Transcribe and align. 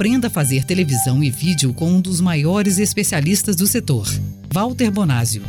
Aprenda 0.00 0.28
a 0.28 0.30
fazer 0.30 0.64
televisão 0.64 1.22
e 1.22 1.30
vídeo 1.30 1.74
com 1.74 1.90
um 1.90 2.00
dos 2.00 2.22
maiores 2.22 2.78
especialistas 2.78 3.54
do 3.54 3.66
setor, 3.66 4.08
Walter 4.50 4.90
Bonásio. 4.90 5.42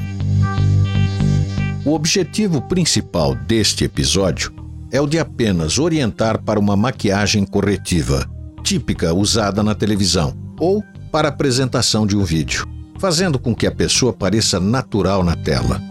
O 1.86 1.94
objetivo 1.94 2.62
principal 2.62 3.34
deste 3.34 3.86
episódio 3.86 4.54
é 4.92 5.00
o 5.00 5.08
de 5.08 5.18
apenas 5.18 5.80
orientar 5.80 6.44
para 6.44 6.60
uma 6.60 6.76
maquiagem 6.76 7.46
corretiva, 7.46 8.30
típica 8.62 9.14
usada 9.14 9.64
na 9.64 9.74
televisão, 9.74 10.36
ou 10.60 10.84
para 11.14 11.30
apresentação 11.30 12.06
de 12.06 12.18
um 12.18 12.24
vídeo, 12.26 12.68
fazendo 13.00 13.40
com 13.40 13.56
que 13.56 13.66
a 13.66 13.72
pessoa 13.72 14.12
pareça 14.12 14.60
natural 14.60 15.24
na 15.24 15.38
tela. 15.38 15.82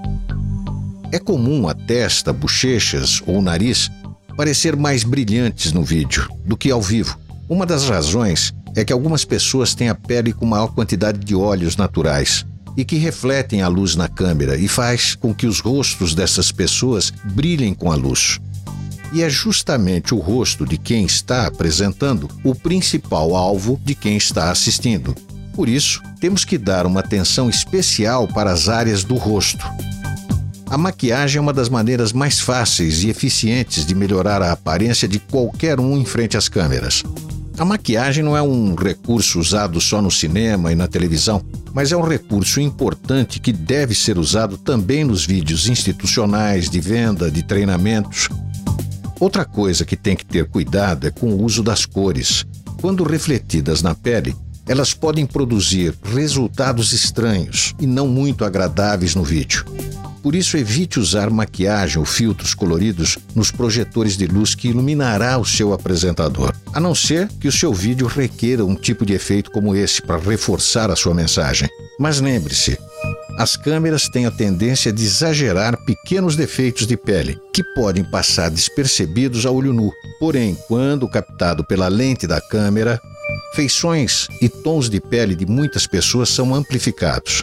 É 1.10 1.18
comum 1.18 1.66
a 1.66 1.72
testa, 1.72 2.30
bochechas 2.30 3.22
ou 3.26 3.40
nariz 3.40 3.90
parecer 4.36 4.76
mais 4.76 5.02
brilhantes 5.02 5.72
no 5.72 5.82
vídeo 5.82 6.28
do 6.44 6.58
que 6.58 6.70
ao 6.70 6.82
vivo. 6.82 7.29
Uma 7.50 7.66
das 7.66 7.88
razões 7.88 8.54
é 8.76 8.84
que 8.84 8.92
algumas 8.92 9.24
pessoas 9.24 9.74
têm 9.74 9.88
a 9.88 9.94
pele 9.94 10.32
com 10.32 10.46
maior 10.46 10.68
quantidade 10.68 11.18
de 11.18 11.34
óleos 11.34 11.76
naturais 11.76 12.46
e 12.76 12.84
que 12.84 12.96
refletem 12.96 13.60
a 13.60 13.66
luz 13.66 13.96
na 13.96 14.06
câmera 14.06 14.56
e 14.56 14.68
faz 14.68 15.16
com 15.16 15.34
que 15.34 15.48
os 15.48 15.58
rostos 15.58 16.14
dessas 16.14 16.52
pessoas 16.52 17.12
brilhem 17.34 17.74
com 17.74 17.90
a 17.90 17.96
luz. 17.96 18.38
E 19.12 19.20
é 19.20 19.28
justamente 19.28 20.14
o 20.14 20.18
rosto 20.18 20.64
de 20.64 20.78
quem 20.78 21.04
está 21.04 21.48
apresentando 21.48 22.30
o 22.44 22.54
principal 22.54 23.34
alvo 23.34 23.80
de 23.84 23.96
quem 23.96 24.16
está 24.16 24.52
assistindo. 24.52 25.12
Por 25.52 25.68
isso, 25.68 26.00
temos 26.20 26.44
que 26.44 26.56
dar 26.56 26.86
uma 26.86 27.00
atenção 27.00 27.50
especial 27.50 28.28
para 28.28 28.52
as 28.52 28.68
áreas 28.68 29.02
do 29.02 29.16
rosto. 29.16 29.68
A 30.68 30.78
maquiagem 30.78 31.38
é 31.38 31.40
uma 31.40 31.52
das 31.52 31.68
maneiras 31.68 32.12
mais 32.12 32.38
fáceis 32.38 33.02
e 33.02 33.08
eficientes 33.08 33.84
de 33.84 33.92
melhorar 33.92 34.40
a 34.40 34.52
aparência 34.52 35.08
de 35.08 35.18
qualquer 35.18 35.80
um 35.80 35.98
em 35.98 36.04
frente 36.04 36.36
às 36.36 36.48
câmeras. 36.48 37.02
A 37.60 37.64
maquiagem 37.66 38.24
não 38.24 38.34
é 38.34 38.40
um 38.40 38.74
recurso 38.74 39.38
usado 39.38 39.82
só 39.82 40.00
no 40.00 40.10
cinema 40.10 40.72
e 40.72 40.74
na 40.74 40.88
televisão, 40.88 41.44
mas 41.74 41.92
é 41.92 41.96
um 41.96 42.00
recurso 42.00 42.58
importante 42.58 43.38
que 43.38 43.52
deve 43.52 43.94
ser 43.94 44.16
usado 44.16 44.56
também 44.56 45.04
nos 45.04 45.26
vídeos 45.26 45.68
institucionais 45.68 46.70
de 46.70 46.80
venda, 46.80 47.30
de 47.30 47.42
treinamentos. 47.42 48.30
Outra 49.20 49.44
coisa 49.44 49.84
que 49.84 49.94
tem 49.94 50.16
que 50.16 50.24
ter 50.24 50.48
cuidado 50.48 51.06
é 51.06 51.10
com 51.10 51.34
o 51.34 51.44
uso 51.44 51.62
das 51.62 51.84
cores. 51.84 52.46
Quando 52.80 53.04
refletidas 53.04 53.82
na 53.82 53.94
pele, 53.94 54.34
elas 54.66 54.94
podem 54.94 55.26
produzir 55.26 55.94
resultados 56.02 56.94
estranhos 56.94 57.74
e 57.78 57.86
não 57.86 58.08
muito 58.08 58.42
agradáveis 58.42 59.14
no 59.14 59.22
vídeo. 59.22 59.66
Por 60.22 60.34
isso, 60.34 60.56
evite 60.56 61.00
usar 61.00 61.30
maquiagem 61.30 61.98
ou 61.98 62.04
filtros 62.04 62.54
coloridos 62.54 63.18
nos 63.34 63.50
projetores 63.50 64.16
de 64.16 64.26
luz 64.26 64.54
que 64.54 64.68
iluminará 64.68 65.38
o 65.38 65.44
seu 65.44 65.72
apresentador, 65.72 66.52
a 66.72 66.80
não 66.80 66.94
ser 66.94 67.28
que 67.40 67.48
o 67.48 67.52
seu 67.52 67.72
vídeo 67.72 68.06
requeira 68.06 68.64
um 68.64 68.74
tipo 68.74 69.06
de 69.06 69.14
efeito 69.14 69.50
como 69.50 69.74
esse 69.74 70.02
para 70.02 70.18
reforçar 70.18 70.90
a 70.90 70.96
sua 70.96 71.14
mensagem. 71.14 71.68
Mas 71.98 72.20
lembre-se, 72.20 72.78
as 73.38 73.56
câmeras 73.56 74.08
têm 74.08 74.26
a 74.26 74.30
tendência 74.30 74.92
de 74.92 75.02
exagerar 75.02 75.74
pequenos 75.84 76.36
defeitos 76.36 76.86
de 76.86 76.96
pele, 76.96 77.38
que 77.54 77.64
podem 77.74 78.04
passar 78.04 78.50
despercebidos 78.50 79.46
a 79.46 79.50
olho 79.50 79.72
nu. 79.72 79.90
Porém, 80.18 80.54
quando 80.68 81.08
captado 81.08 81.64
pela 81.64 81.88
lente 81.88 82.26
da 82.26 82.38
câmera, 82.38 83.00
feições 83.54 84.28
e 84.42 84.48
tons 84.48 84.90
de 84.90 85.00
pele 85.00 85.34
de 85.34 85.46
muitas 85.46 85.86
pessoas 85.86 86.28
são 86.28 86.54
amplificados. 86.54 87.42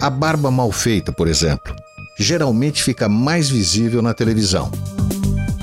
A 0.00 0.08
barba 0.08 0.50
mal 0.52 0.70
feita, 0.70 1.12
por 1.12 1.26
exemplo, 1.26 1.74
geralmente 2.18 2.82
fica 2.82 3.08
mais 3.08 3.48
visível 3.48 4.00
na 4.02 4.14
televisão. 4.14 4.70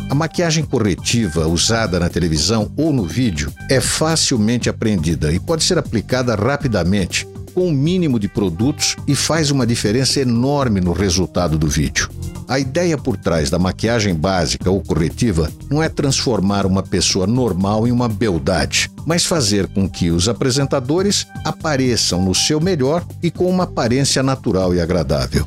A 0.09 0.15
maquiagem 0.15 0.65
corretiva 0.65 1.47
usada 1.47 1.97
na 1.99 2.09
televisão 2.09 2.69
ou 2.75 2.91
no 2.91 3.05
vídeo 3.05 3.51
é 3.69 3.79
facilmente 3.79 4.69
aprendida 4.69 5.31
e 5.31 5.39
pode 5.39 5.63
ser 5.63 5.77
aplicada 5.77 6.35
rapidamente, 6.35 7.25
com 7.53 7.61
o 7.61 7.67
um 7.67 7.71
mínimo 7.71 8.19
de 8.19 8.27
produtos 8.27 8.95
e 9.07 9.15
faz 9.15 9.51
uma 9.51 9.65
diferença 9.65 10.19
enorme 10.19 10.81
no 10.81 10.91
resultado 10.91 11.57
do 11.57 11.67
vídeo. 11.67 12.09
A 12.45 12.59
ideia 12.59 12.97
por 12.97 13.15
trás 13.15 13.49
da 13.49 13.57
maquiagem 13.57 14.13
básica 14.13 14.69
ou 14.69 14.81
corretiva 14.81 15.49
não 15.69 15.81
é 15.81 15.87
transformar 15.87 16.65
uma 16.65 16.83
pessoa 16.83 17.25
normal 17.25 17.87
em 17.87 17.91
uma 17.93 18.09
beldade, 18.09 18.91
mas 19.05 19.25
fazer 19.25 19.67
com 19.67 19.89
que 19.89 20.11
os 20.11 20.27
apresentadores 20.27 21.25
apareçam 21.45 22.21
no 22.21 22.35
seu 22.35 22.59
melhor 22.59 23.05
e 23.23 23.31
com 23.31 23.49
uma 23.49 23.63
aparência 23.63 24.21
natural 24.21 24.75
e 24.75 24.81
agradável. 24.81 25.45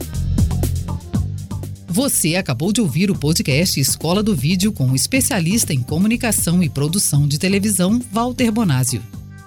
Você 1.94 2.34
acabou 2.34 2.72
de 2.72 2.80
ouvir 2.80 3.08
o 3.08 3.14
podcast 3.14 3.78
Escola 3.78 4.20
do 4.20 4.34
Vídeo 4.34 4.72
com 4.72 4.90
o 4.90 4.96
especialista 4.96 5.72
em 5.72 5.80
comunicação 5.80 6.60
e 6.60 6.68
produção 6.68 7.28
de 7.28 7.38
televisão, 7.38 8.02
Walter 8.10 8.50
Bonásio. 8.50 9.00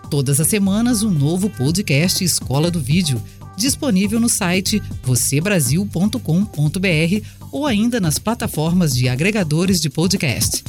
Todas 0.10 0.40
as 0.40 0.48
semanas, 0.48 1.04
um 1.04 1.12
novo 1.12 1.50
podcast 1.50 2.24
Escola 2.24 2.72
do 2.72 2.80
Vídeo, 2.80 3.22
disponível 3.58 4.18
no 4.18 4.30
site 4.30 4.82
vocêbrasil.com.br 5.04 7.28
ou 7.52 7.66
ainda 7.66 8.00
nas 8.00 8.18
plataformas 8.18 8.96
de 8.96 9.10
agregadores 9.10 9.82
de 9.82 9.90
podcast. 9.90 10.64